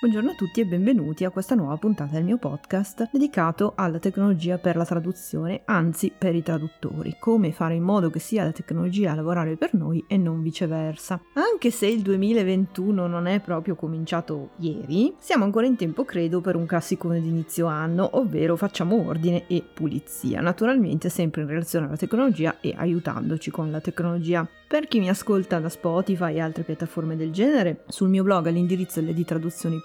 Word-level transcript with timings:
Buongiorno 0.00 0.30
a 0.30 0.34
tutti 0.34 0.60
e 0.60 0.64
benvenuti 0.64 1.24
a 1.24 1.30
questa 1.30 1.56
nuova 1.56 1.76
puntata 1.76 2.12
del 2.12 2.22
mio 2.22 2.36
podcast 2.36 3.10
dedicato 3.12 3.72
alla 3.74 3.98
tecnologia 3.98 4.56
per 4.56 4.76
la 4.76 4.84
traduzione, 4.84 5.62
anzi 5.64 6.12
per 6.16 6.36
i 6.36 6.42
traduttori, 6.44 7.16
come 7.18 7.50
fare 7.50 7.74
in 7.74 7.82
modo 7.82 8.08
che 8.08 8.20
sia 8.20 8.44
la 8.44 8.52
tecnologia 8.52 9.10
a 9.10 9.16
lavorare 9.16 9.56
per 9.56 9.74
noi 9.74 10.04
e 10.06 10.16
non 10.16 10.40
viceversa. 10.40 11.20
Anche 11.32 11.72
se 11.72 11.88
il 11.88 12.02
2021 12.02 13.08
non 13.08 13.26
è 13.26 13.40
proprio 13.40 13.74
cominciato 13.74 14.50
ieri, 14.58 15.16
siamo 15.18 15.42
ancora 15.42 15.66
in 15.66 15.74
tempo 15.74 16.04
credo 16.04 16.40
per 16.40 16.54
un 16.54 16.66
classicone 16.66 17.20
di 17.20 17.26
inizio 17.26 17.66
anno, 17.66 18.08
ovvero 18.18 18.54
facciamo 18.54 19.04
ordine 19.04 19.48
e 19.48 19.64
pulizia, 19.74 20.40
naturalmente 20.40 21.08
sempre 21.08 21.40
in 21.40 21.48
relazione 21.48 21.86
alla 21.86 21.96
tecnologia 21.96 22.60
e 22.60 22.72
aiutandoci 22.76 23.50
con 23.50 23.72
la 23.72 23.80
tecnologia. 23.80 24.48
Per 24.68 24.86
chi 24.86 25.00
mi 25.00 25.08
ascolta 25.08 25.58
da 25.60 25.70
Spotify 25.70 26.34
e 26.34 26.40
altre 26.40 26.62
piattaforme 26.62 27.16
del 27.16 27.32
genere, 27.32 27.84
sul 27.88 28.10
mio 28.10 28.22
blog 28.22 28.48
all'indirizzo 28.48 29.00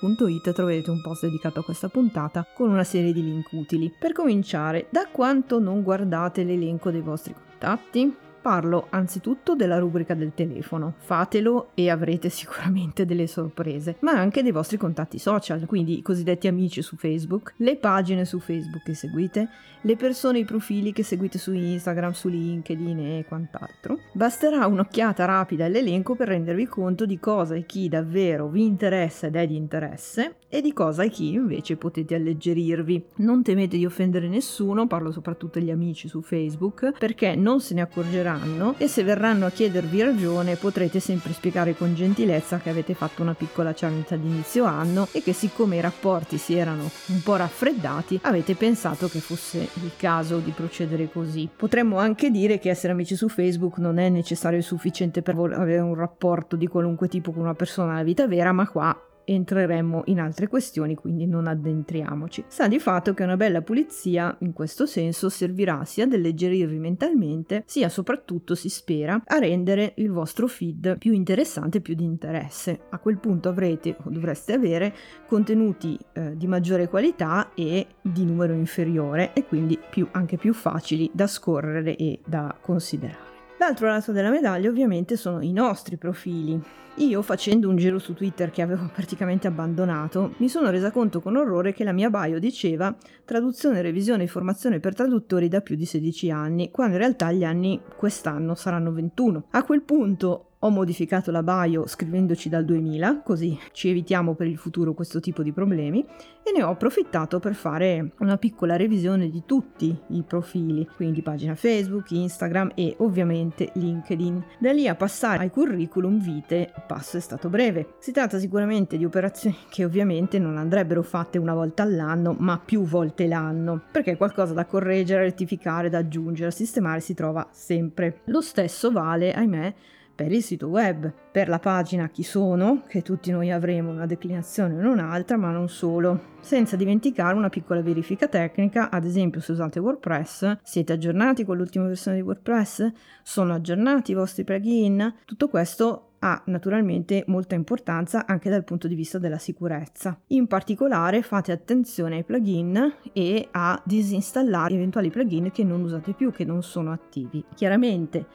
leditraduzioni.it 0.04 0.52
troverete 0.52 0.92
un 0.92 1.02
post 1.02 1.24
dedicato 1.24 1.62
a 1.62 1.64
questa 1.64 1.88
puntata 1.88 2.46
con 2.54 2.70
una 2.70 2.84
serie 2.84 3.14
di 3.14 3.24
link 3.24 3.52
utili. 3.52 3.94
Per 3.98 4.12
cominciare, 4.12 4.88
da 4.90 5.08
quanto 5.12 5.60
non 5.60 5.82
guardate 5.82 6.44
l'elenco 6.44 6.92
dei 6.92 7.02
vostri 7.02 7.34
contatti? 7.34 8.23
Parlo 8.44 8.88
anzitutto 8.90 9.56
della 9.56 9.80
rubrica 9.80 10.16
del 10.16 10.34
telefono, 10.36 10.96
fatelo 10.98 11.70
e 11.76 11.90
avrete 11.90 12.28
sicuramente 12.28 13.06
delle 13.06 13.26
sorprese, 13.26 13.96
ma 14.02 14.12
anche 14.12 14.44
dei 14.44 14.52
vostri 14.52 14.76
contatti 14.76 15.18
social, 15.18 15.66
quindi 15.66 15.98
i 15.98 16.02
cosiddetti 16.02 16.50
amici 16.50 16.82
su 16.82 16.98
Facebook, 16.98 17.54
le 17.58 17.78
pagine 17.78 18.26
su 18.26 18.40
Facebook 18.40 18.84
che 18.84 18.96
seguite, 18.96 19.48
le 19.80 19.96
persone, 19.96 20.40
i 20.40 20.44
profili 20.44 20.92
che 20.92 21.04
seguite 21.04 21.38
su 21.38 21.54
Instagram, 21.54 22.12
su 22.12 22.28
LinkedIn 22.28 23.00
e 23.00 23.26
quant'altro. 23.26 24.00
Basterà 24.12 24.68
un'occhiata 24.68 25.24
rapida 25.24 25.64
all'elenco 25.64 26.14
per 26.14 26.28
rendervi 26.28 26.66
conto 26.66 27.06
di 27.06 27.20
cosa 27.20 27.56
e 27.56 27.66
chi 27.66 27.88
davvero 27.88 28.50
vi 28.50 28.66
interessa 28.66 29.28
ed 29.28 29.38
è 29.38 29.48
di 29.48 29.56
interesse 29.56 30.36
e 30.50 30.60
di 30.60 30.74
cosa 30.74 31.04
e 31.04 31.10
chi 31.10 31.32
invece 31.32 31.78
potete 31.78 32.16
alleggerirvi. 32.16 33.06
Non 33.18 33.42
temete 33.42 33.78
di 33.78 33.86
offendere 33.86 34.28
nessuno, 34.28 34.86
parlo 34.86 35.14
soprattutto 35.14 35.60
agli 35.60 35.72
amici 35.72 36.10
su 36.10 36.22
Facebook, 36.22 36.98
perché 37.00 37.36
non 37.36 37.62
se 37.62 37.74
ne 37.74 37.82
accorgeranno 37.82 38.32
verranno 38.34 38.76
e 38.78 38.88
se 38.88 39.04
verranno 39.04 39.46
a 39.46 39.52
chiedervi 39.52 40.02
ragione 40.02 40.56
potrete 40.56 41.00
sempre 41.00 41.34
spiegare 41.34 41.76
con 41.76 41.94
gentilezza 41.94 42.58
che 42.58 42.70
avete 42.70 42.94
fatto 42.94 43.22
una 43.22 43.34
piccola 43.34 43.74
cianita 43.74 44.16
di 44.16 44.28
inizio 44.28 44.66
anno 44.66 45.08
e 45.12 45.22
che 45.22 45.34
siccome 45.34 45.78
i 45.78 45.82
rapporti 45.82 46.38
si 46.38 46.56
erano 46.56 46.90
un 47.08 47.22
po' 47.22 47.36
raffreddati 47.36 48.20
avete 48.24 48.56
pensato 48.56 49.08
che 49.08 49.20
fosse 49.20 49.58
il 49.60 49.92
caso 49.98 50.40
di 50.40 50.52
procedere 50.52 51.10
così. 51.12 51.50
Potremmo 51.56 51.98
anche 51.98 52.32
dire 52.32 52.60
che 52.60 52.70
essere 52.70 52.94
amici 52.94 53.16
su 53.16 53.30
Facebook 53.30 53.78
non 53.78 53.98
è 53.98 54.10
necessario 54.10 54.60
e 54.60 54.64
sufficiente 54.64 55.22
per 55.22 55.36
avere 55.36 55.80
un 55.80 55.96
rapporto 55.96 56.56
di 56.56 56.68
qualunque 56.68 57.08
tipo 57.08 57.32
con 57.32 57.42
una 57.42 57.54
persona 57.54 57.92
nella 57.92 58.04
vita 58.04 58.28
vera, 58.28 58.52
ma 58.52 58.68
qua 58.68 59.08
entreremmo 59.26 60.04
in 60.06 60.20
altre 60.20 60.48
questioni, 60.48 60.96
quindi 60.96 61.26
non 61.26 61.48
addentriamoci. 61.48 62.46
Sta 62.48 62.68
di 62.68 62.80
fatto 62.80 63.14
che 63.14 63.24
una 63.24 63.38
bella 63.38 63.62
pulizia 63.62 64.36
in 64.40 64.54
questo 64.54 64.86
senso 64.86 65.30
servirà 65.30 65.86
sia 65.86 66.06
ad 66.06 66.14
alleggerirvi 66.14 66.78
mentalmente, 66.78 67.64
sia 67.66 67.90
soprattutto, 67.90 68.56
si 68.56 68.70
spera, 68.70 69.22
a 69.26 69.38
rendere 69.38 69.94
il 69.98 70.12
vostro 70.12 70.48
feed 70.48 70.98
più 70.98 71.14
interessante 71.14 71.78
e 71.78 71.82
più 71.82 71.96
di 71.96 72.04
interesse. 72.04 72.82
A 72.90 73.00
quel 73.00 73.18
punto 73.18 73.50
avrete 73.50 73.96
o 74.04 74.10
dovreste 74.10 74.54
avere 74.54 74.94
contenuti 75.28 75.98
eh, 76.14 76.36
di 76.38 76.48
maggiore 76.48 76.88
qualità 76.88 77.54
e 77.54 77.88
di 78.02 78.26
numero 78.26 78.54
inferiore 78.54 79.34
e 79.34 79.46
quindi 79.46 79.80
più, 79.90 80.08
anche 80.12 80.38
più 80.38 80.54
facili 80.54 81.10
da 81.14 81.28
scorrere 81.28 81.96
e 81.96 82.20
da 82.26 82.56
considerare. 82.62 83.33
L'altro 83.58 83.88
lato 83.88 84.12
della 84.12 84.30
medaglia 84.30 84.70
ovviamente 84.70 85.16
sono 85.16 85.42
i 85.42 85.52
nostri 85.52 85.98
profili. 85.98 86.62
Io 86.98 87.22
facendo 87.22 87.70
un 87.70 87.76
giro 87.76 87.98
su 87.98 88.14
Twitter 88.14 88.52
che 88.52 88.62
avevo 88.62 88.90
praticamente 88.94 89.48
abbandonato, 89.48 90.34
mi 90.38 90.50
sono 90.50 90.70
resa 90.70 90.92
conto 90.92 91.22
con 91.22 91.36
orrore 91.36 91.74
che 91.74 91.84
la 91.84 91.92
mia 91.92 92.10
bio 92.10 92.40
diceva 92.40 92.96
traduzione, 93.26 93.82
revisione 93.82 94.24
e 94.24 94.28
formazione 94.28 94.80
per 94.80 94.94
traduttori 94.94 95.48
da 95.48 95.62
più 95.62 95.76
di 95.76 95.86
16 95.86 96.30
anni, 96.30 96.72
quando 96.72 96.94
in 96.94 97.02
realtà 97.02 97.32
gli 97.32 97.44
anni 97.44 97.82
quest'anno 97.96 98.54
saranno 98.54 98.92
21. 98.92 99.46
A 99.52 99.64
quel 99.64 99.82
punto 99.82 100.53
ho 100.64 100.70
modificato 100.70 101.30
la 101.30 101.44
bio 101.44 101.86
scrivendoci 101.88 102.48
dal 102.48 102.64
2000, 102.64 103.22
così 103.22 103.58
ci 103.74 103.90
evitiamo 103.90 104.34
per 104.34 104.48
il 104.48 104.58
futuro 104.58 104.94
questo 104.94 105.20
tipo 105.20 105.44
di 105.44 105.52
problemi, 105.52 106.06
e 106.46 106.52
ne 106.56 106.64
ho 106.64 106.70
approfittato 106.70 107.40
per 107.40 107.54
fare 107.54 108.12
una 108.20 108.38
piccola 108.38 108.78
revisione 108.78 109.30
di 109.30 109.44
tutti 109.46 109.96
i 110.10 110.24
profili, 110.24 110.88
quindi 110.96 111.22
pagina 111.22 111.56
Facebook, 111.56 112.12
Instagram 112.12 112.72
e 112.76 112.96
ovviamente 113.00 113.72
LinkedIn. 113.74 114.46
Da 114.60 114.72
lì 114.72 114.88
a 114.88 114.96
passare 114.96 115.44
ai 115.44 115.50
curriculum 115.50 116.22
vite, 116.22 116.72
il 116.76 116.84
passo 116.88 117.18
è 117.18 117.20
stato 117.20 117.50
breve. 117.50 117.96
Si 118.00 118.12
tratta 118.12 118.40
sicuramente 118.40 118.98
di 118.98 119.04
operazioni 119.04 119.56
che 119.70 119.84
ovviamente 119.84 120.40
non 120.40 120.58
andrebbero 120.58 121.04
fatte 121.04 121.38
una 121.38 121.54
volta 121.54 121.84
all'anno, 121.84 122.36
ma 122.40 122.58
più 122.58 122.84
volte 122.84 123.28
l'anno, 123.28 123.82
perché 123.92 124.16
qualcosa 124.16 124.54
da 124.54 124.66
correggere, 124.66 125.24
rettificare, 125.24 125.90
da 125.90 125.98
aggiungere, 125.98 126.52
sistemare 126.52 127.02
si 127.02 127.14
trova 127.14 127.50
sempre. 127.52 128.22
Lo 128.26 128.40
stesso 128.42 128.92
vale, 128.92 129.34
ahimè, 129.34 129.74
per 130.16 130.32
il 130.32 130.44
sito 130.44 130.68
web, 130.68 131.12
per 131.32 131.48
la 131.48 131.60
pagina 131.60 132.10
chi 132.10 132.24
sono, 132.24 132.84
che 132.88 133.02
tutti 133.02 133.32
noi 133.32 133.52
avremo 133.52 133.92
una 133.92 134.06
declinazione 134.06 134.76
o 134.76 134.92
un'altra, 134.92 135.38
ma 135.38 135.50
non 135.50 135.70
solo, 135.70 136.32
senza 136.40 136.76
dimenticare 136.76 137.36
una 137.36 137.50
piccola 137.50 137.82
verifica 137.82 138.28
tecnica, 138.28 138.90
ad 138.90 139.06
esempio 139.06 139.42
se 139.42 139.54
usate 139.54 139.80
WordPress, 139.80 140.58
siete 140.64 140.94
aggiornati 140.94 141.44
con 141.44 141.58
l'ultima 141.58 141.86
versione 141.86 142.18
di 142.18 142.24
WordPress? 142.24 142.92
Sono 143.24 143.54
aggiornati 143.54 144.12
i 144.12 144.16
vostri 144.16 144.44
plugin? 144.44 145.16
Tutto 145.26 145.48
questo 145.48 146.10
ha 146.20 146.42
naturalmente 146.46 147.26
molta 147.28 147.54
importanza 147.54 148.26
anche 148.26 148.50
dal 148.50 148.64
punto 148.64 148.88
di 148.88 148.96
vista 148.96 149.20
della 149.20 149.38
sicurezza. 149.38 150.18
In 150.28 150.48
particolare 150.48 151.22
fate 151.22 151.52
attenzione 151.52 152.16
ai 152.16 152.24
plugin 152.24 152.96
e 153.12 153.50
a 153.52 153.82
disinstallare 153.84 154.74
eventuali 154.74 155.10
plugin 155.10 155.52
che 155.52 155.66
non 155.66 155.82
usate 155.82 156.14
più, 156.14 156.32
che 156.32 156.46
non 156.46 156.64
sono 156.64 156.94
attivi. 156.94 157.44
Chiaramente 157.54 158.26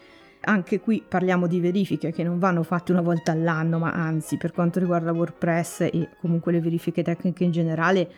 anche 0.43 0.81
qui 0.81 1.03
parliamo 1.07 1.47
di 1.47 1.61
verifiche 1.61 2.13
che 2.13 2.23
non 2.23 2.39
vanno 2.39 2.63
fatte 2.63 2.93
una 2.93 3.01
volta 3.01 3.33
all'anno, 3.33 3.79
ma 3.79 3.93
anzi 3.93 4.37
per 4.37 4.53
quanto 4.53 4.79
riguarda 4.79 5.13
WordPress 5.13 5.81
e 5.81 6.09
comunque 6.21 6.53
le 6.53 6.61
verifiche 6.61 7.03
tecniche 7.03 7.45
in 7.45 7.51
generale, 7.51 8.11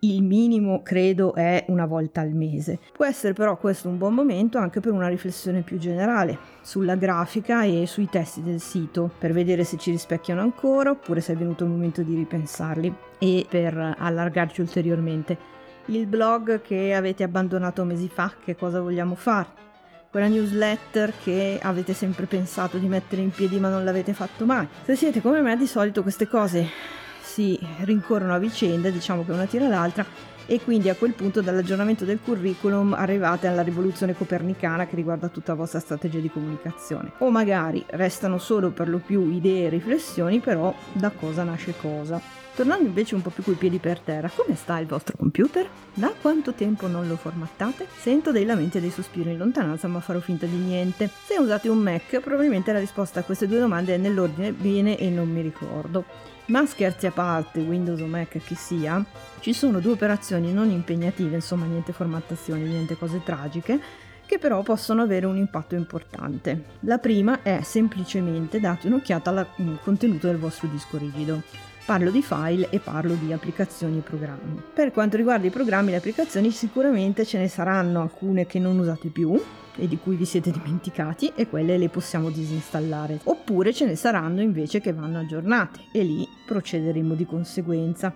il 0.00 0.22
minimo 0.22 0.82
credo 0.82 1.34
è 1.34 1.64
una 1.68 1.86
volta 1.86 2.20
al 2.20 2.30
mese. 2.30 2.78
Può 2.92 3.04
essere 3.04 3.32
però 3.32 3.56
questo 3.56 3.88
un 3.88 3.98
buon 3.98 4.14
momento 4.14 4.58
anche 4.58 4.78
per 4.80 4.92
una 4.92 5.08
riflessione 5.08 5.62
più 5.62 5.78
generale 5.78 6.38
sulla 6.62 6.94
grafica 6.94 7.64
e 7.64 7.84
sui 7.86 8.08
testi 8.08 8.42
del 8.42 8.60
sito, 8.60 9.10
per 9.18 9.32
vedere 9.32 9.64
se 9.64 9.76
ci 9.76 9.90
rispecchiano 9.90 10.40
ancora 10.40 10.90
oppure 10.90 11.20
se 11.20 11.32
è 11.32 11.36
venuto 11.36 11.64
il 11.64 11.70
momento 11.70 12.02
di 12.02 12.14
ripensarli 12.14 12.94
e 13.18 13.46
per 13.48 13.96
allargarci 13.98 14.60
ulteriormente. 14.60 15.56
Il 15.86 16.06
blog 16.06 16.60
che 16.60 16.94
avete 16.94 17.24
abbandonato 17.24 17.82
mesi 17.82 18.08
fa, 18.08 18.32
che 18.44 18.54
cosa 18.54 18.80
vogliamo 18.80 19.14
fare? 19.14 19.67
Quella 20.10 20.28
newsletter 20.28 21.12
che 21.22 21.58
avete 21.62 21.92
sempre 21.92 22.26
pensato 22.26 22.78
di 22.78 22.86
mettere 22.86 23.22
in 23.22 23.30
piedi 23.30 23.58
ma 23.58 23.68
non 23.68 23.84
l'avete 23.84 24.12
fatto 24.12 24.44
mai. 24.44 24.66
Se 24.84 24.96
siete 24.96 25.20
come 25.20 25.40
me, 25.40 25.56
di 25.56 25.66
solito 25.66 26.02
queste 26.02 26.26
cose 26.26 26.66
si 27.22 27.58
rincorrono 27.80 28.34
a 28.34 28.38
vicenda, 28.38 28.90
diciamo 28.90 29.24
che 29.24 29.32
una 29.32 29.44
tira 29.44 29.68
l'altra, 29.68 30.04
e 30.50 30.62
quindi 30.62 30.88
a 30.88 30.94
quel 30.94 31.12
punto 31.12 31.42
dall'aggiornamento 31.42 32.06
del 32.06 32.20
curriculum 32.24 32.94
arrivate 32.94 33.46
alla 33.46 33.60
rivoluzione 33.60 34.14
copernicana 34.14 34.86
che 34.86 34.96
riguarda 34.96 35.28
tutta 35.28 35.52
la 35.52 35.58
vostra 35.58 35.78
strategia 35.78 36.20
di 36.20 36.30
comunicazione. 36.30 37.12
O 37.18 37.30
magari 37.30 37.84
restano 37.90 38.38
solo 38.38 38.70
per 38.70 38.88
lo 38.88 38.98
più 38.98 39.30
idee 39.30 39.66
e 39.66 39.68
riflessioni, 39.68 40.40
però 40.40 40.74
da 40.92 41.10
cosa 41.10 41.42
nasce 41.44 41.74
cosa. 41.78 42.18
Tornando 42.58 42.88
invece 42.88 43.14
un 43.14 43.22
po' 43.22 43.30
più 43.30 43.44
coi 43.44 43.54
piedi 43.54 43.78
per 43.78 44.00
terra, 44.00 44.28
come 44.34 44.56
sta 44.56 44.80
il 44.80 44.88
vostro 44.88 45.16
computer? 45.16 45.68
Da 45.94 46.12
quanto 46.20 46.54
tempo 46.54 46.88
non 46.88 47.06
lo 47.06 47.14
formattate? 47.14 47.86
Sento 48.00 48.32
dei 48.32 48.44
lamenti 48.44 48.78
e 48.78 48.80
dei 48.80 48.90
sospiri 48.90 49.30
in 49.30 49.38
lontananza, 49.38 49.86
ma 49.86 50.00
farò 50.00 50.18
finta 50.18 50.44
di 50.44 50.56
niente. 50.56 51.08
Se 51.24 51.38
usate 51.38 51.68
un 51.68 51.78
Mac, 51.78 52.18
probabilmente 52.18 52.72
la 52.72 52.80
risposta 52.80 53.20
a 53.20 53.22
queste 53.22 53.46
due 53.46 53.60
domande 53.60 53.94
è 53.94 53.96
nell'ordine 53.96 54.50
bene 54.50 54.98
e 54.98 55.08
non 55.08 55.30
mi 55.30 55.40
ricordo. 55.40 56.04
Ma 56.46 56.66
scherzi 56.66 57.06
a 57.06 57.12
parte, 57.12 57.60
Windows 57.60 58.00
o 58.00 58.06
Mac 58.06 58.42
che 58.44 58.56
sia, 58.56 59.04
ci 59.38 59.52
sono 59.52 59.78
due 59.78 59.92
operazioni 59.92 60.52
non 60.52 60.68
impegnative, 60.68 61.36
insomma 61.36 61.64
niente 61.64 61.92
formattazione, 61.92 62.62
niente 62.62 62.98
cose 62.98 63.22
tragiche, 63.22 63.80
che 64.26 64.38
però 64.38 64.62
possono 64.62 65.02
avere 65.02 65.26
un 65.26 65.36
impatto 65.36 65.76
importante. 65.76 66.64
La 66.80 66.98
prima 66.98 67.40
è 67.42 67.60
semplicemente 67.62 68.58
date 68.58 68.88
un'occhiata 68.88 69.30
al 69.30 69.46
contenuto 69.80 70.26
del 70.26 70.38
vostro 70.38 70.66
disco 70.66 70.98
rigido. 70.98 71.67
Parlo 71.88 72.10
di 72.10 72.20
file 72.20 72.68
e 72.68 72.80
parlo 72.80 73.14
di 73.14 73.32
applicazioni 73.32 73.96
e 73.96 74.00
programmi. 74.02 74.60
Per 74.74 74.92
quanto 74.92 75.16
riguarda 75.16 75.46
i 75.46 75.50
programmi 75.50 75.88
e 75.88 75.92
le 75.92 75.96
applicazioni 75.96 76.50
sicuramente 76.50 77.24
ce 77.24 77.38
ne 77.38 77.48
saranno 77.48 78.02
alcune 78.02 78.44
che 78.44 78.58
non 78.58 78.78
usate 78.78 79.08
più 79.08 79.42
e 79.74 79.88
di 79.88 79.96
cui 79.96 80.16
vi 80.16 80.26
siete 80.26 80.50
dimenticati 80.50 81.32
e 81.34 81.48
quelle 81.48 81.78
le 81.78 81.88
possiamo 81.88 82.28
disinstallare. 82.28 83.20
Oppure 83.24 83.72
ce 83.72 83.86
ne 83.86 83.96
saranno 83.96 84.42
invece 84.42 84.82
che 84.82 84.92
vanno 84.92 85.20
aggiornate 85.20 85.80
e 85.90 86.02
lì 86.02 86.28
procederemo 86.44 87.14
di 87.14 87.24
conseguenza. 87.24 88.12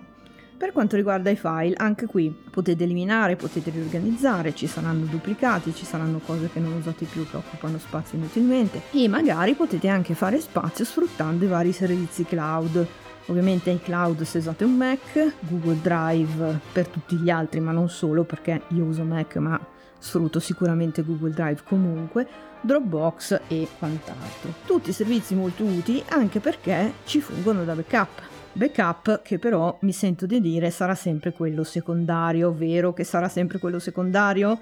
Per 0.55 0.71
quanto 0.71 0.95
riguarda 0.95 1.31
i 1.31 1.35
file, 1.35 1.73
anche 1.75 2.05
qui 2.05 2.31
potete 2.51 2.83
eliminare, 2.83 3.35
potete 3.35 3.71
riorganizzare, 3.71 4.53
ci 4.53 4.67
saranno 4.67 5.05
duplicati, 5.05 5.73
ci 5.73 5.83
saranno 5.83 6.19
cose 6.23 6.47
che 6.53 6.59
non 6.59 6.73
usate 6.73 7.05
più 7.05 7.27
che 7.27 7.37
occupano 7.37 7.79
spazio 7.79 8.19
inutilmente 8.19 8.83
e 8.91 9.07
magari 9.07 9.55
potete 9.55 9.87
anche 9.87 10.13
fare 10.13 10.39
spazio 10.39 10.85
sfruttando 10.85 11.43
i 11.43 11.47
vari 11.47 11.71
servizi 11.71 12.23
cloud 12.23 12.87
Ovviamente 13.27 13.71
iCloud 13.71 14.21
se 14.23 14.39
usate 14.39 14.63
un 14.63 14.75
Mac, 14.75 15.35
Google 15.39 15.79
Drive 15.81 16.59
per 16.71 16.87
tutti 16.87 17.15
gli 17.15 17.29
altri, 17.29 17.59
ma 17.59 17.71
non 17.71 17.89
solo 17.89 18.23
perché 18.23 18.63
io 18.69 18.83
uso 18.83 19.03
Mac, 19.03 19.37
ma 19.37 19.59
sfrutto 19.97 20.39
sicuramente 20.39 21.03
Google 21.03 21.31
Drive 21.31 21.61
comunque, 21.63 22.27
Dropbox 22.59 23.41
e 23.47 23.67
quant'altro. 23.79 24.53
Tutti 24.65 24.91
servizi 24.91 25.35
molto 25.35 25.63
utili 25.63 26.03
anche 26.09 26.39
perché 26.39 26.93
ci 27.05 27.21
fungono 27.21 27.63
da 27.63 27.75
backup. 27.75 28.21
Backup 28.51 29.21
che 29.21 29.39
però 29.39 29.77
mi 29.81 29.93
sento 29.93 30.25
di 30.25 30.41
dire 30.41 30.69
sarà 30.69 30.93
sempre 30.93 31.31
quello 31.31 31.63
secondario, 31.63 32.53
vero 32.53 32.93
che 32.93 33.03
sarà 33.03 33.29
sempre 33.29 33.57
quello 33.57 33.79
secondario? 33.79 34.59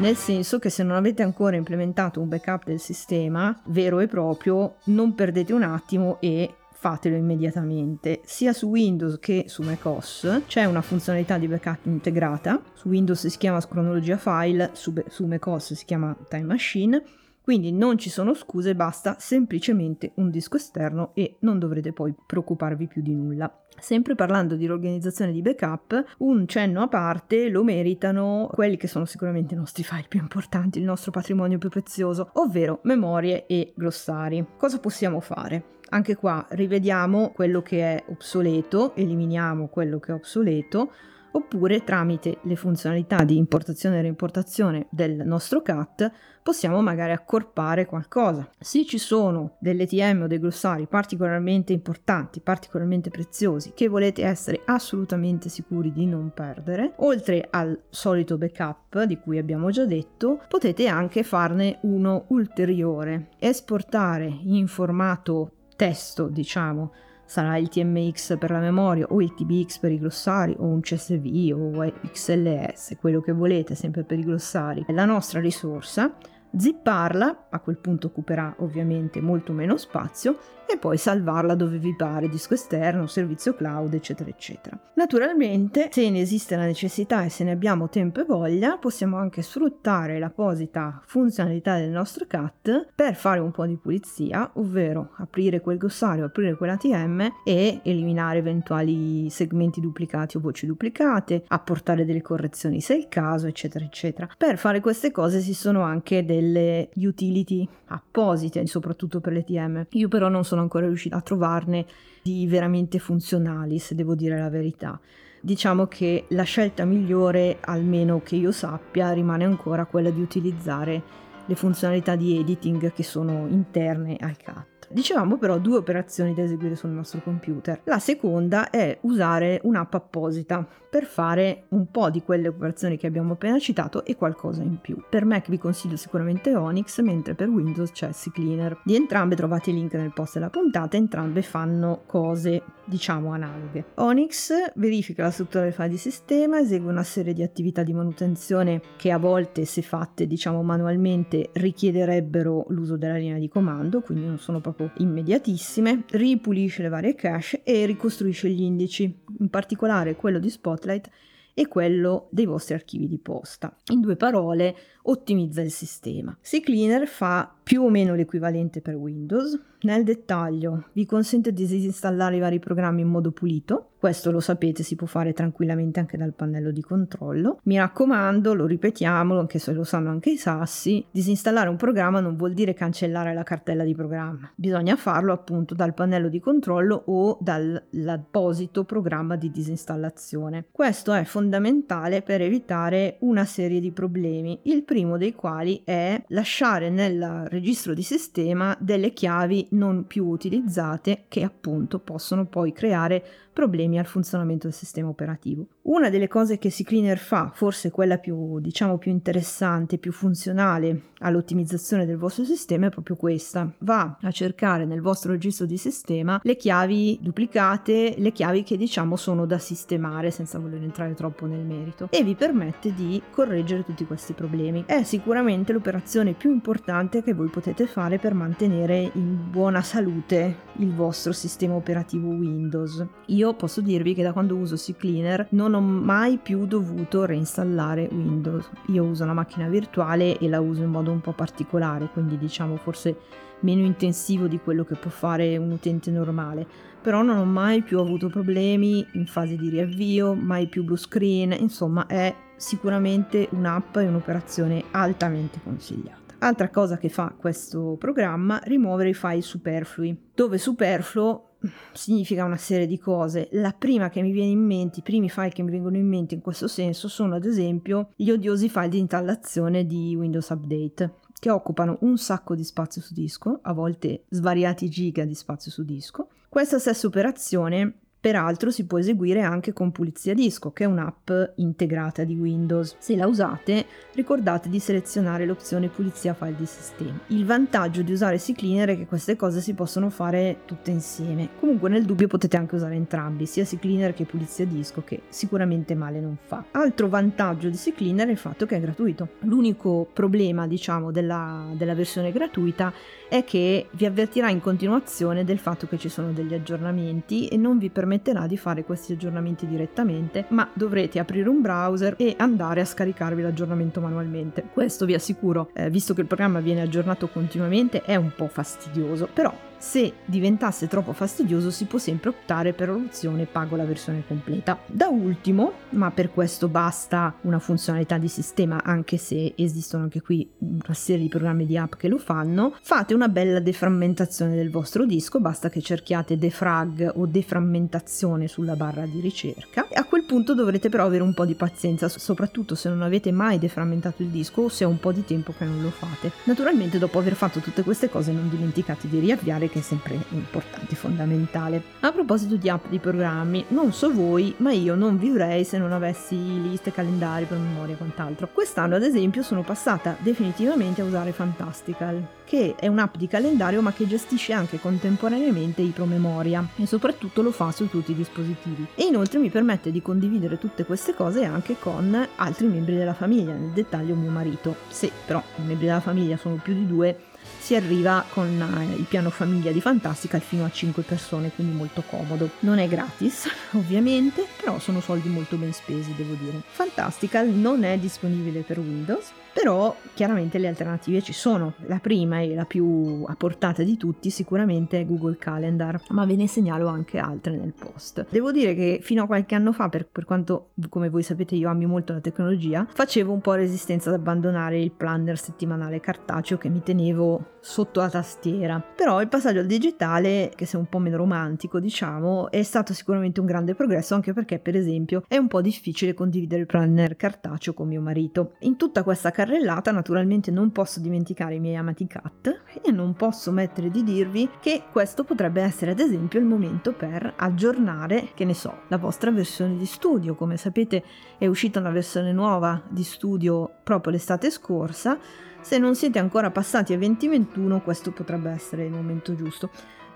Nel 0.00 0.16
senso 0.16 0.58
che 0.58 0.70
se 0.70 0.82
non 0.82 0.96
avete 0.96 1.22
ancora 1.22 1.56
implementato 1.56 2.22
un 2.22 2.28
backup 2.28 2.64
del 2.64 2.80
sistema 2.80 3.60
vero 3.66 4.00
e 4.00 4.06
proprio, 4.06 4.76
non 4.84 5.14
perdete 5.14 5.52
un 5.52 5.62
attimo 5.62 6.16
e 6.20 6.54
fatelo 6.72 7.16
immediatamente. 7.16 8.22
Sia 8.24 8.54
su 8.54 8.68
Windows 8.68 9.18
che 9.20 9.44
su 9.48 9.62
macOS 9.62 10.44
c'è 10.46 10.64
una 10.64 10.80
funzionalità 10.80 11.36
di 11.36 11.48
backup 11.48 11.84
integrata. 11.84 12.62
Su 12.72 12.88
Windows 12.88 13.26
si 13.26 13.36
chiama 13.36 13.60
cronologia 13.60 14.16
file, 14.16 14.70
su, 14.72 14.90
su 15.06 15.26
macOS 15.26 15.74
si 15.74 15.84
chiama 15.84 16.16
time 16.30 16.44
machine. 16.44 17.02
Quindi 17.42 17.72
non 17.72 17.98
ci 17.98 18.10
sono 18.10 18.34
scuse, 18.34 18.74
basta 18.74 19.16
semplicemente 19.18 20.12
un 20.16 20.30
disco 20.30 20.56
esterno 20.56 21.12
e 21.14 21.36
non 21.40 21.58
dovrete 21.58 21.92
poi 21.92 22.14
preoccuparvi 22.26 22.86
più 22.86 23.02
di 23.02 23.14
nulla. 23.14 23.52
Sempre 23.78 24.14
parlando 24.14 24.56
di 24.56 24.68
organizzazione 24.68 25.32
di 25.32 25.40
backup, 25.40 26.16
un 26.18 26.46
cenno 26.46 26.82
a 26.82 26.88
parte 26.88 27.48
lo 27.48 27.64
meritano 27.64 28.48
quelli 28.52 28.76
che 28.76 28.86
sono 28.86 29.06
sicuramente 29.06 29.54
i 29.54 29.56
nostri 29.56 29.82
file 29.82 30.06
più 30.06 30.20
importanti, 30.20 30.78
il 30.78 30.84
nostro 30.84 31.10
patrimonio 31.10 31.58
più 31.58 31.70
prezioso, 31.70 32.30
ovvero 32.34 32.80
memorie 32.82 33.46
e 33.46 33.72
glossari. 33.74 34.46
Cosa 34.58 34.78
possiamo 34.78 35.20
fare? 35.20 35.78
Anche 35.92 36.14
qua 36.14 36.46
rivediamo 36.50 37.32
quello 37.32 37.62
che 37.62 37.82
è 37.82 38.04
obsoleto, 38.08 38.94
eliminiamo 38.94 39.68
quello 39.68 39.98
che 39.98 40.12
è 40.12 40.14
obsoleto, 40.14 40.92
oppure 41.32 41.84
tramite 41.84 42.38
le 42.42 42.56
funzionalità 42.56 43.24
di 43.24 43.36
importazione 43.36 43.98
e 43.98 44.02
reimportazione 44.02 44.86
del 44.90 45.22
nostro 45.24 45.62
CAT 45.62 46.10
possiamo 46.42 46.80
magari 46.80 47.12
accorpare 47.12 47.86
qualcosa. 47.86 48.48
Se 48.58 48.84
ci 48.84 48.98
sono 48.98 49.56
delle 49.58 49.86
TM 49.86 50.22
o 50.22 50.26
dei 50.26 50.38
glossari 50.38 50.86
particolarmente 50.86 51.72
importanti, 51.72 52.40
particolarmente 52.40 53.10
preziosi, 53.10 53.72
che 53.74 53.88
volete 53.88 54.24
essere 54.24 54.62
assolutamente 54.64 55.48
sicuri 55.48 55.92
di 55.92 56.06
non 56.06 56.32
perdere, 56.34 56.94
oltre 56.96 57.46
al 57.50 57.78
solito 57.90 58.38
backup 58.38 59.02
di 59.04 59.18
cui 59.18 59.38
abbiamo 59.38 59.70
già 59.70 59.84
detto, 59.84 60.42
potete 60.48 60.88
anche 60.88 61.22
farne 61.22 61.78
uno 61.82 62.24
ulteriore, 62.28 63.28
esportare 63.38 64.24
in 64.42 64.66
formato 64.66 65.52
testo, 65.76 66.28
diciamo, 66.28 66.92
sarà 67.30 67.56
il 67.58 67.68
TMX 67.68 68.38
per 68.38 68.50
la 68.50 68.58
memoria 68.58 69.06
o 69.08 69.22
il 69.22 69.32
TBX 69.32 69.78
per 69.78 69.92
i 69.92 70.00
glossari 70.00 70.52
o 70.58 70.64
un 70.64 70.80
CSV 70.80 71.54
o 71.54 71.92
XLS, 72.10 72.96
quello 72.98 73.20
che 73.20 73.30
volete, 73.30 73.76
sempre 73.76 74.02
per 74.02 74.18
i 74.18 74.24
glossari, 74.24 74.84
la 74.88 75.04
nostra 75.04 75.38
risorsa 75.38 76.12
zipparla, 76.56 77.46
a 77.50 77.60
quel 77.60 77.78
punto 77.78 78.08
occuperà 78.08 78.54
ovviamente 78.58 79.20
molto 79.20 79.52
meno 79.52 79.76
spazio, 79.76 80.38
e 80.70 80.78
poi 80.78 80.96
salvarla 80.96 81.56
dove 81.56 81.78
vi 81.78 81.96
pare, 81.96 82.28
disco 82.28 82.54
esterno, 82.54 83.08
servizio 83.08 83.54
cloud, 83.54 83.92
eccetera, 83.92 84.30
eccetera. 84.30 84.78
Naturalmente, 84.94 85.88
se 85.90 86.08
ne 86.10 86.20
esiste 86.20 86.54
la 86.54 86.64
necessità 86.64 87.24
e 87.24 87.28
se 87.28 87.42
ne 87.42 87.50
abbiamo 87.50 87.88
tempo 87.88 88.20
e 88.20 88.24
voglia, 88.24 88.76
possiamo 88.76 89.16
anche 89.16 89.42
sfruttare 89.42 90.20
l'apposita 90.20 91.02
funzionalità 91.04 91.76
del 91.76 91.90
nostro 91.90 92.24
CAT 92.28 92.92
per 92.94 93.16
fare 93.16 93.40
un 93.40 93.50
po' 93.50 93.66
di 93.66 93.76
pulizia, 93.78 94.48
ovvero 94.54 95.10
aprire 95.16 95.60
quel 95.60 95.78
glossario, 95.78 96.26
aprire 96.26 96.54
quella 96.54 96.76
TM 96.76 97.28
e 97.44 97.80
eliminare 97.82 98.38
eventuali 98.38 99.28
segmenti 99.28 99.80
duplicati 99.80 100.36
o 100.36 100.40
voci 100.40 100.66
duplicate, 100.66 101.44
apportare 101.48 102.04
delle 102.04 102.22
correzioni 102.22 102.80
se 102.80 102.94
è 102.94 102.98
il 102.98 103.08
caso, 103.08 103.48
eccetera, 103.48 103.84
eccetera. 103.84 104.28
Per 104.36 104.56
fare 104.56 104.78
queste 104.78 105.10
cose 105.10 105.40
si 105.40 105.54
sono 105.54 105.80
anche 105.80 106.24
delle 106.24 106.39
delle 106.40 106.88
utility 106.96 107.68
apposite, 107.86 108.66
soprattutto 108.66 109.20
per 109.20 109.32
le 109.32 109.44
TM. 109.44 109.86
Io 109.90 110.08
però 110.08 110.28
non 110.28 110.44
sono 110.44 110.62
ancora 110.62 110.86
riuscita 110.86 111.16
a 111.16 111.20
trovarne 111.20 111.86
di 112.22 112.46
veramente 112.46 112.98
funzionali, 112.98 113.78
se 113.78 113.94
devo 113.94 114.14
dire 114.14 114.38
la 114.38 114.48
verità. 114.48 114.98
Diciamo 115.42 115.86
che 115.86 116.24
la 116.28 116.42
scelta 116.42 116.84
migliore, 116.84 117.58
almeno 117.60 118.20
che 118.22 118.36
io 118.36 118.52
sappia, 118.52 119.12
rimane 119.12 119.44
ancora 119.44 119.86
quella 119.86 120.10
di 120.10 120.20
utilizzare 120.20 121.02
le 121.46 121.54
funzionalità 121.54 122.16
di 122.16 122.38
editing 122.38 122.92
che 122.92 123.02
sono 123.02 123.46
interne 123.48 124.16
al 124.20 124.36
CAT. 124.36 124.69
Dicevamo 124.92 125.36
però 125.36 125.58
due 125.58 125.76
operazioni 125.76 126.34
da 126.34 126.42
eseguire 126.42 126.74
sul 126.74 126.90
nostro 126.90 127.20
computer. 127.22 127.80
La 127.84 128.00
seconda 128.00 128.70
è 128.70 128.98
usare 129.02 129.60
un'app 129.62 129.94
apposita 129.94 130.66
per 130.90 131.04
fare 131.04 131.66
un 131.68 131.88
po' 131.92 132.10
di 132.10 132.22
quelle 132.22 132.48
operazioni 132.48 132.96
che 132.96 133.06
abbiamo 133.06 133.34
appena 133.34 133.60
citato 133.60 134.04
e 134.04 134.16
qualcosa 134.16 134.64
in 134.64 134.80
più. 134.80 135.00
Per 135.08 135.24
Mac 135.24 135.48
vi 135.48 135.58
consiglio 135.58 135.94
sicuramente 135.94 136.56
Onyx, 136.56 137.00
mentre 137.02 137.34
per 137.34 137.48
Windows 137.48 137.92
c'è 137.92 138.10
CCleaner. 138.10 138.80
Di 138.84 138.96
entrambe 138.96 139.36
trovate 139.36 139.70
il 139.70 139.76
link 139.76 139.94
nel 139.94 140.12
post 140.12 140.34
della 140.34 140.50
puntata, 140.50 140.96
entrambe 140.96 141.42
fanno 141.42 142.02
cose 142.06 142.62
diciamo 142.84 143.32
analoghe. 143.32 143.84
Onyx 143.94 144.72
verifica 144.74 145.22
la 145.22 145.30
struttura 145.30 145.62
del 145.62 145.72
file 145.72 145.90
di 145.90 145.96
sistema, 145.96 146.58
esegue 146.58 146.90
una 146.90 147.04
serie 147.04 147.32
di 147.32 147.44
attività 147.44 147.84
di 147.84 147.92
manutenzione 147.92 148.82
che 148.96 149.12
a 149.12 149.18
volte 149.18 149.64
se 149.64 149.82
fatte 149.82 150.26
diciamo 150.26 150.64
manualmente 150.64 151.50
richiederebbero 151.52 152.66
l'uso 152.70 152.96
della 152.96 153.16
linea 153.16 153.38
di 153.38 153.48
comando, 153.48 154.00
quindi 154.00 154.26
non 154.26 154.38
sono 154.38 154.60
proprio 154.60 154.79
immediatissime, 154.98 156.04
ripulisce 156.10 156.82
le 156.82 156.88
varie 156.88 157.14
cache 157.14 157.62
e 157.62 157.86
ricostruisce 157.86 158.48
gli 158.48 158.62
indici, 158.62 159.22
in 159.38 159.48
particolare 159.48 160.16
quello 160.16 160.38
di 160.38 160.50
Spotlight 160.50 161.10
e 161.54 161.68
quello 161.68 162.28
dei 162.30 162.46
vostri 162.46 162.74
archivi 162.74 163.06
di 163.06 163.18
posta. 163.18 163.74
In 163.92 164.00
due 164.00 164.16
parole, 164.16 164.74
ottimizza 165.02 165.60
il 165.60 165.70
sistema. 165.70 166.36
CCleaner 166.40 167.06
fa 167.06 167.54
più 167.62 167.82
o 167.82 167.90
meno 167.90 168.14
l'equivalente 168.14 168.80
per 168.80 168.94
Windows. 168.94 169.60
Nel 169.82 170.04
dettaglio 170.04 170.88
vi 170.92 171.06
consente 171.06 171.52
di 171.52 171.66
disinstallare 171.66 172.36
i 172.36 172.40
vari 172.40 172.58
programmi 172.58 173.02
in 173.02 173.08
modo 173.08 173.30
pulito, 173.32 173.90
questo 174.00 174.30
lo 174.30 174.40
sapete 174.40 174.82
si 174.82 174.96
può 174.96 175.06
fare 175.06 175.34
tranquillamente 175.34 176.00
anche 176.00 176.16
dal 176.16 176.32
pannello 176.32 176.70
di 176.70 176.80
controllo. 176.80 177.60
Mi 177.64 177.76
raccomando, 177.76 178.54
lo 178.54 178.64
ripetiamo, 178.64 179.38
anche 179.38 179.58
se 179.58 179.74
lo 179.74 179.84
sanno 179.84 180.08
anche 180.08 180.30
i 180.30 180.38
sassi, 180.38 181.04
disinstallare 181.10 181.68
un 181.68 181.76
programma 181.76 182.20
non 182.20 182.34
vuol 182.34 182.54
dire 182.54 182.72
cancellare 182.72 183.34
la 183.34 183.42
cartella 183.42 183.84
di 183.84 183.94
programma, 183.94 184.50
bisogna 184.54 184.96
farlo 184.96 185.34
appunto 185.34 185.74
dal 185.74 185.92
pannello 185.92 186.30
di 186.30 186.40
controllo 186.40 187.02
o 187.08 187.36
dall'apposito 187.42 188.84
programma 188.84 189.36
di 189.36 189.50
disinstallazione. 189.50 190.64
Questo 190.70 191.12
è 191.12 191.24
fondamentale 191.24 192.22
per 192.22 192.40
evitare 192.40 193.18
una 193.20 193.44
serie 193.44 193.80
di 193.80 193.92
problemi. 193.92 194.60
Il 194.62 194.82
primo 194.84 195.18
dei 195.18 195.34
quali 195.34 195.82
è 195.84 196.24
lasciare 196.28 196.88
nel 196.88 197.44
registro 197.48 197.92
di 197.92 198.02
sistema 198.02 198.74
delle 198.80 199.12
chiavi 199.12 199.68
non 199.72 200.06
più 200.06 200.26
utilizzate 200.26 201.24
che 201.28 201.42
appunto 201.42 201.98
possono 201.98 202.46
poi 202.46 202.72
creare 202.72 203.22
problemi 203.60 203.98
al 203.98 204.06
funzionamento 204.06 204.68
del 204.68 204.74
sistema 204.74 205.10
operativo. 205.10 205.66
Una 205.82 206.08
delle 206.08 206.28
cose 206.28 206.56
che 206.56 206.70
CCleaner 206.70 207.18
fa, 207.18 207.50
forse 207.52 207.90
quella 207.90 208.16
più, 208.16 208.58
diciamo, 208.58 208.96
più 208.96 209.10
interessante, 209.10 209.98
più 209.98 210.12
funzionale 210.12 211.08
all'ottimizzazione 211.20 212.06
del 212.06 212.16
vostro 212.16 212.44
sistema 212.44 212.86
è 212.86 212.90
proprio 212.90 213.16
questa. 213.16 213.70
Va 213.80 214.16
a 214.18 214.30
cercare 214.30 214.86
nel 214.86 215.02
vostro 215.02 215.32
registro 215.32 215.66
di 215.66 215.76
sistema 215.76 216.40
le 216.42 216.56
chiavi 216.56 217.18
duplicate, 217.20 218.14
le 218.16 218.32
chiavi 218.32 218.62
che 218.62 218.78
diciamo 218.78 219.16
sono 219.16 219.44
da 219.44 219.58
sistemare 219.58 220.30
senza 220.30 220.58
voler 220.58 220.82
entrare 220.82 221.12
troppo 221.12 221.44
nel 221.44 221.64
merito 221.64 222.08
e 222.10 222.22
vi 222.22 222.34
permette 222.34 222.94
di 222.94 223.20
correggere 223.30 223.84
tutti 223.84 224.06
questi 224.06 224.32
problemi. 224.32 224.84
È 224.86 225.02
sicuramente 225.02 225.74
l'operazione 225.74 226.32
più 226.32 226.50
importante 226.50 227.22
che 227.22 227.34
voi 227.34 227.48
potete 227.48 227.86
fare 227.86 228.18
per 228.18 228.32
mantenere 228.32 229.10
in 229.14 229.50
buona 229.50 229.82
salute 229.82 230.68
il 230.76 230.94
vostro 230.94 231.32
sistema 231.32 231.74
operativo 231.74 232.28
Windows. 232.28 233.04
Io 233.26 233.49
posso 233.54 233.80
dirvi 233.80 234.14
che 234.14 234.22
da 234.22 234.32
quando 234.32 234.56
uso 234.56 234.76
CCleaner 234.76 235.48
non 235.50 235.74
ho 235.74 235.80
mai 235.80 236.38
più 236.38 236.66
dovuto 236.66 237.24
reinstallare 237.24 238.08
Windows. 238.10 238.70
Io 238.86 239.04
uso 239.04 239.24
una 239.24 239.32
macchina 239.32 239.68
virtuale 239.68 240.38
e 240.38 240.48
la 240.48 240.60
uso 240.60 240.82
in 240.82 240.90
modo 240.90 241.10
un 241.10 241.20
po' 241.20 241.32
particolare, 241.32 242.08
quindi 242.12 242.36
diciamo 242.36 242.76
forse 242.76 243.16
meno 243.60 243.84
intensivo 243.84 244.46
di 244.46 244.58
quello 244.58 244.84
che 244.84 244.94
può 244.94 245.10
fare 245.10 245.56
un 245.56 245.70
utente 245.70 246.10
normale. 246.10 246.66
Però 247.00 247.22
non 247.22 247.38
ho 247.38 247.44
mai 247.44 247.82
più 247.82 247.98
avuto 247.98 248.28
problemi 248.28 249.06
in 249.12 249.26
fase 249.26 249.56
di 249.56 249.68
riavvio, 249.68 250.34
mai 250.34 250.66
più 250.66 250.84
blue 250.84 250.98
screen, 250.98 251.52
insomma 251.52 252.06
è 252.06 252.34
sicuramente 252.56 253.48
un'app 253.52 253.96
e 253.96 254.06
un'operazione 254.06 254.84
altamente 254.90 255.60
consigliata. 255.62 256.34
Altra 256.40 256.70
cosa 256.70 256.96
che 256.96 257.08
fa 257.08 257.34
questo 257.36 257.96
programma, 257.98 258.60
rimuovere 258.64 259.10
i 259.10 259.14
file 259.14 259.42
superflui, 259.42 260.30
dove 260.34 260.58
superfluo 260.58 261.49
significa 261.92 262.44
una 262.44 262.56
serie 262.56 262.86
di 262.86 262.98
cose. 262.98 263.48
La 263.52 263.72
prima 263.72 264.08
che 264.08 264.22
mi 264.22 264.32
viene 264.32 264.50
in 264.50 264.64
mente, 264.64 265.00
i 265.00 265.02
primi 265.02 265.28
file 265.28 265.50
che 265.50 265.62
mi 265.62 265.70
vengono 265.70 265.96
in 265.96 266.06
mente 266.06 266.34
in 266.34 266.40
questo 266.40 266.68
senso 266.68 267.08
sono 267.08 267.34
ad 267.34 267.44
esempio 267.44 268.10
gli 268.16 268.30
odiosi 268.30 268.68
file 268.68 268.88
di 268.88 268.98
installazione 268.98 269.86
di 269.86 270.14
Windows 270.16 270.48
Update 270.48 271.14
che 271.38 271.50
occupano 271.50 271.96
un 272.02 272.18
sacco 272.18 272.54
di 272.54 272.64
spazio 272.64 273.00
su 273.00 273.14
disco, 273.14 273.60
a 273.62 273.72
volte 273.72 274.24
svariati 274.28 274.90
giga 274.90 275.24
di 275.24 275.34
spazio 275.34 275.70
su 275.70 275.84
disco. 275.84 276.28
Questa 276.48 276.78
stessa 276.78 277.06
operazione 277.06 278.00
Peraltro 278.20 278.70
si 278.70 278.84
può 278.84 278.98
eseguire 278.98 279.40
anche 279.40 279.72
con 279.72 279.92
Pulizia 279.92 280.34
Disco, 280.34 280.72
che 280.72 280.84
è 280.84 280.86
un'app 280.86 281.30
integrata 281.54 282.22
di 282.22 282.34
Windows. 282.34 282.96
Se 282.98 283.16
la 283.16 283.26
usate, 283.26 283.86
ricordate 284.12 284.68
di 284.68 284.78
selezionare 284.78 285.46
l'opzione 285.46 285.88
Pulizia 285.88 286.34
file 286.34 286.54
di 286.54 286.66
sistema. 286.66 287.18
Il 287.28 287.46
vantaggio 287.46 288.02
di 288.02 288.12
usare 288.12 288.36
CCleaner 288.36 288.90
è 288.90 288.96
che 288.98 289.06
queste 289.06 289.36
cose 289.36 289.62
si 289.62 289.72
possono 289.72 290.10
fare 290.10 290.58
tutte 290.66 290.90
insieme. 290.90 291.48
Comunque 291.58 291.88
nel 291.88 292.04
dubbio 292.04 292.26
potete 292.26 292.58
anche 292.58 292.74
usare 292.74 292.94
entrambi, 292.94 293.46
sia 293.46 293.64
CCleaner 293.64 294.12
che 294.12 294.26
Pulizia 294.26 294.66
Disco, 294.66 295.02
che 295.02 295.22
sicuramente 295.30 295.94
male 295.94 296.20
non 296.20 296.36
fa. 296.38 296.64
Altro 296.72 297.08
vantaggio 297.08 297.70
di 297.70 297.78
CCleaner 297.78 298.28
è 298.28 298.32
il 298.32 298.36
fatto 298.36 298.66
che 298.66 298.76
è 298.76 298.80
gratuito. 298.80 299.28
L'unico 299.44 300.06
problema, 300.12 300.66
diciamo, 300.66 301.10
della, 301.10 301.64
della 301.72 301.94
versione 301.94 302.32
gratuita 302.32 302.92
è 303.30 303.44
che 303.44 303.86
vi 303.92 304.06
avvertirà 304.06 304.50
in 304.50 304.60
continuazione 304.60 305.44
del 305.44 305.60
fatto 305.60 305.86
che 305.86 305.98
ci 305.98 306.08
sono 306.08 306.32
degli 306.32 306.52
aggiornamenti 306.52 307.46
e 307.46 307.56
non 307.56 307.78
vi 307.78 307.88
permetterà 307.88 308.48
di 308.48 308.56
fare 308.56 308.82
questi 308.82 309.12
aggiornamenti 309.12 309.68
direttamente, 309.68 310.46
ma 310.48 310.68
dovrete 310.74 311.20
aprire 311.20 311.48
un 311.48 311.60
browser 311.60 312.16
e 312.18 312.34
andare 312.38 312.80
a 312.80 312.84
scaricarvi 312.84 313.40
l'aggiornamento 313.40 314.00
manualmente. 314.00 314.64
Questo 314.72 315.06
vi 315.06 315.14
assicuro, 315.14 315.70
eh, 315.74 315.88
visto 315.90 316.12
che 316.12 316.22
il 316.22 316.26
programma 316.26 316.58
viene 316.58 316.82
aggiornato 316.82 317.28
continuamente, 317.28 318.02
è 318.02 318.16
un 318.16 318.32
po' 318.34 318.48
fastidioso, 318.48 319.28
però 319.32 319.54
se 319.80 320.12
diventasse 320.26 320.88
troppo 320.88 321.12
fastidioso 321.14 321.70
si 321.70 321.86
può 321.86 321.98
sempre 321.98 322.28
optare 322.28 322.74
per 322.74 322.90
l'opzione 322.90 323.46
pago 323.46 323.76
la 323.76 323.84
versione 323.84 324.22
completa. 324.26 324.78
Da 324.86 325.08
ultimo, 325.08 325.72
ma 325.90 326.10
per 326.10 326.30
questo 326.30 326.68
basta 326.68 327.34
una 327.42 327.58
funzionalità 327.58 328.18
di 328.18 328.28
sistema 328.28 328.82
anche 328.84 329.16
se 329.16 329.54
esistono 329.56 330.04
anche 330.04 330.20
qui 330.20 330.48
una 330.58 330.94
serie 330.94 331.22
di 331.22 331.28
programmi 331.28 331.64
di 331.64 331.78
app 331.78 331.94
che 331.94 332.08
lo 332.08 332.18
fanno, 332.18 332.76
fate 332.82 333.14
una 333.14 333.28
bella 333.28 333.58
deframmentazione 333.58 334.54
del 334.54 334.70
vostro 334.70 335.06
disco, 335.06 335.40
basta 335.40 335.70
che 335.70 335.80
cerchiate 335.80 336.36
defrag 336.36 337.12
o 337.16 337.26
deframmentazione 337.26 338.48
sulla 338.48 338.76
barra 338.76 339.06
di 339.06 339.20
ricerca 339.20 339.88
a 339.92 340.04
quel 340.04 340.24
punto 340.24 340.54
dovrete 340.54 340.88
però 340.88 341.04
avere 341.04 341.22
un 341.22 341.34
po' 341.34 341.44
di 341.44 341.54
pazienza, 341.54 342.08
soprattutto 342.08 342.74
se 342.74 342.88
non 342.88 343.02
avete 343.02 343.32
mai 343.32 343.58
deframmentato 343.58 344.22
il 344.22 344.28
disco 344.28 344.62
o 344.62 344.68
se 344.68 344.84
è 344.84 344.86
un 344.86 344.98
po' 344.98 345.12
di 345.12 345.24
tempo 345.24 345.52
che 345.56 345.64
non 345.64 345.82
lo 345.82 345.90
fate. 345.90 346.32
Naturalmente 346.44 346.98
dopo 346.98 347.18
aver 347.18 347.34
fatto 347.34 347.60
tutte 347.60 347.82
queste 347.82 348.08
cose 348.08 348.32
non 348.32 348.48
dimenticate 348.48 349.08
di 349.08 349.18
riavviare 349.18 349.68
che 349.70 349.78
è 349.78 349.82
sempre 349.82 350.18
importante, 350.30 350.94
fondamentale. 350.94 351.82
A 352.00 352.12
proposito 352.12 352.56
di 352.56 352.68
app 352.68 352.86
di 352.88 352.98
programmi, 352.98 353.64
non 353.68 353.92
so 353.92 354.12
voi, 354.12 354.54
ma 354.58 354.72
io 354.72 354.94
non 354.94 355.18
vivrei 355.18 355.64
se 355.64 355.78
non 355.78 355.92
avessi 355.92 356.36
liste, 356.36 356.92
calendari, 356.92 357.44
promemoria 357.46 357.94
e 357.94 357.98
quant'altro. 357.98 358.48
Quest'anno, 358.52 358.96
ad 358.96 359.02
esempio, 359.02 359.42
sono 359.42 359.62
passata 359.62 360.16
definitivamente 360.18 361.00
a 361.00 361.04
usare 361.04 361.32
Fantastical, 361.32 362.22
che 362.44 362.74
è 362.76 362.88
un'app 362.88 363.14
di 363.16 363.28
calendario 363.28 363.80
ma 363.80 363.92
che 363.92 364.06
gestisce 364.06 364.52
anche 364.52 364.80
contemporaneamente 364.80 365.82
i 365.82 365.90
promemoria 365.90 366.66
e 366.76 366.86
soprattutto 366.86 367.42
lo 367.42 367.52
fa 367.52 367.70
su 367.70 367.88
tutti 367.88 368.10
i 368.10 368.16
dispositivi. 368.16 368.86
E 368.96 369.04
inoltre 369.04 369.38
mi 369.38 369.50
permette 369.50 369.92
di 369.92 370.02
condividere 370.02 370.58
tutte 370.58 370.84
queste 370.84 371.14
cose 371.14 371.44
anche 371.44 371.76
con 371.78 372.26
altri 372.36 372.66
membri 372.66 372.96
della 372.96 373.14
famiglia, 373.14 373.52
nel 373.52 373.70
dettaglio 373.70 374.16
mio 374.16 374.30
marito. 374.30 374.74
Se 374.88 375.10
però 375.24 375.42
i 375.56 375.62
membri 375.62 375.86
della 375.86 376.00
famiglia 376.00 376.36
sono 376.36 376.56
più 376.56 376.74
di 376.74 376.86
due, 376.86 377.16
si 377.58 377.74
arriva 377.74 378.24
con 378.28 378.48
eh, 378.48 378.96
il 378.96 379.04
piano 379.04 379.30
famiglia 379.30 379.70
di 379.70 379.80
Fantastica 379.80 380.38
fino 380.40 380.64
a 380.64 380.70
5 380.70 381.02
persone, 381.02 381.52
quindi 381.54 381.76
molto 381.76 382.02
comodo. 382.02 382.50
Non 382.60 382.78
è 382.78 382.88
gratis, 382.88 383.48
ovviamente, 383.72 384.46
però 384.56 384.78
sono 384.78 385.00
soldi 385.00 385.28
molto 385.28 385.56
ben 385.56 385.72
spesi, 385.72 386.14
devo 386.16 386.34
dire. 386.34 386.62
Fantastical 386.66 387.48
non 387.48 387.84
è 387.84 387.98
disponibile 387.98 388.62
per 388.62 388.78
Windows, 388.78 389.32
però 389.52 389.94
chiaramente 390.14 390.58
le 390.58 390.68
alternative 390.68 391.22
ci 391.22 391.32
sono. 391.32 391.74
La 391.86 391.98
prima 391.98 392.40
e 392.40 392.54
la 392.54 392.64
più 392.64 393.24
a 393.26 393.34
portata 393.34 393.82
di 393.82 393.96
tutti 393.96 394.30
sicuramente 394.30 395.00
è 395.00 395.06
Google 395.06 395.36
Calendar, 395.38 396.00
ma 396.10 396.24
ve 396.24 396.36
ne 396.36 396.46
segnalo 396.46 396.88
anche 396.88 397.18
altre 397.18 397.56
nel 397.56 397.72
post. 397.72 398.26
Devo 398.30 398.52
dire 398.52 398.74
che 398.74 399.00
fino 399.02 399.22
a 399.22 399.26
qualche 399.26 399.54
anno 399.54 399.72
fa, 399.72 399.88
per, 399.88 400.06
per 400.06 400.24
quanto 400.24 400.70
come 400.88 401.08
voi 401.08 401.22
sapete 401.22 401.54
io 401.54 401.68
ami 401.68 401.86
molto 401.86 402.12
la 402.12 402.20
tecnologia, 402.20 402.86
facevo 402.92 403.32
un 403.32 403.40
po' 403.40 403.54
resistenza 403.54 404.10
ad 404.10 404.16
abbandonare 404.16 404.80
il 404.80 404.92
planner 404.92 405.38
settimanale 405.38 406.00
cartaceo 406.00 406.58
che 406.58 406.68
mi 406.68 406.82
tenevo 406.82 407.58
sotto 407.60 408.00
la 408.00 408.10
tastiera. 408.10 408.80
Però 408.80 409.20
il 409.20 409.28
passaggio 409.28 409.60
al 409.60 409.66
digitale, 409.66 410.52
che 410.54 410.66
sia 410.66 410.78
un 410.78 410.86
po' 410.86 410.98
meno 410.98 411.16
romantico 411.16 411.78
diciamo, 411.78 412.50
è 412.50 412.62
stato 412.62 412.92
sicuramente 412.92 413.40
un 413.40 413.46
grande 413.46 413.74
progresso 413.74 414.14
anche 414.14 414.32
perché 414.32 414.58
per 414.58 414.76
esempio 414.76 415.22
è 415.28 415.36
un 415.36 415.48
po' 415.48 415.60
difficile 415.60 416.14
condividere 416.14 416.62
il 416.62 416.66
planner 416.66 417.16
cartaceo 417.16 417.74
con 417.74 417.88
mio 417.88 418.00
marito. 418.00 418.52
In 418.60 418.76
tutta 418.76 419.02
questa 419.02 419.30
carrellata 419.40 419.90
naturalmente 419.90 420.50
non 420.50 420.70
posso 420.70 421.00
dimenticare 421.00 421.54
i 421.54 421.60
miei 421.60 421.76
amati 421.76 422.06
cat 422.06 422.62
e 422.82 422.90
non 422.90 423.14
posso 423.14 423.50
mettere 423.50 423.90
di 423.90 424.02
dirvi 424.02 424.50
che 424.60 424.82
questo 424.92 425.24
potrebbe 425.24 425.62
essere 425.62 425.92
ad 425.92 425.98
esempio 425.98 426.38
il 426.38 426.44
momento 426.44 426.92
per 426.92 427.32
aggiornare, 427.36 428.32
che 428.34 428.44
ne 428.44 428.52
so, 428.52 428.80
la 428.88 428.98
vostra 428.98 429.30
versione 429.30 429.78
di 429.78 429.86
studio. 429.86 430.34
Come 430.34 430.58
sapete 430.58 431.02
è 431.38 431.46
uscita 431.46 431.80
una 431.80 431.88
versione 431.88 432.32
nuova 432.32 432.82
di 432.86 433.02
studio 433.02 433.76
proprio 433.82 434.12
l'estate 434.12 434.50
scorsa. 434.50 435.18
Se 435.62 435.78
non 435.78 435.94
siete 435.94 436.18
ancora 436.18 436.50
passati 436.50 436.92
a 436.92 436.98
2021 436.98 437.80
questo 437.80 438.12
potrebbe 438.12 438.50
essere 438.50 438.84
il 438.84 438.92
momento 438.92 439.34
giusto 439.34 439.70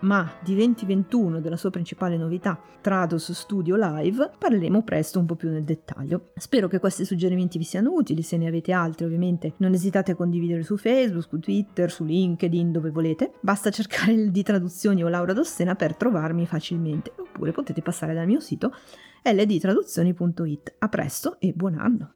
ma 0.04 0.30
di 0.42 0.54
2021, 0.54 1.40
della 1.40 1.56
sua 1.56 1.70
principale 1.70 2.16
novità, 2.16 2.60
Trados 2.80 3.32
Studio 3.32 3.76
Live, 3.76 4.32
parleremo 4.38 4.82
presto 4.82 5.18
un 5.18 5.26
po' 5.26 5.34
più 5.34 5.50
nel 5.50 5.64
dettaglio. 5.64 6.30
Spero 6.36 6.68
che 6.68 6.78
questi 6.78 7.04
suggerimenti 7.04 7.58
vi 7.58 7.64
siano 7.64 7.92
utili, 7.92 8.22
se 8.22 8.36
ne 8.36 8.46
avete 8.46 8.72
altri 8.72 9.06
ovviamente 9.06 9.54
non 9.58 9.72
esitate 9.72 10.12
a 10.12 10.14
condividere 10.14 10.62
su 10.62 10.76
Facebook, 10.76 11.26
su 11.28 11.38
Twitter, 11.38 11.90
su 11.90 12.04
LinkedIn, 12.04 12.72
dove 12.72 12.90
volete. 12.90 13.32
Basta 13.40 13.70
cercare 13.70 14.30
di 14.30 14.42
traduzioni 14.42 15.02
o 15.02 15.08
Laura 15.08 15.32
Dossena 15.32 15.74
per 15.74 15.96
trovarmi 15.96 16.46
facilmente, 16.46 17.12
oppure 17.16 17.52
potete 17.52 17.82
passare 17.82 18.14
dal 18.14 18.26
mio 18.26 18.40
sito 18.40 18.72
ldtraduzioni.it. 19.22 20.74
A 20.78 20.88
presto 20.88 21.36
e 21.40 21.52
buon 21.54 21.78
anno! 21.78 22.12